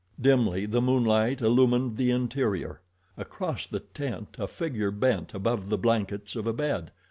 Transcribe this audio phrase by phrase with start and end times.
[0.19, 2.81] Dimly the moonlight illumined the interior.
[3.17, 6.89] Across the tent a figure bent above the blankets of a bed.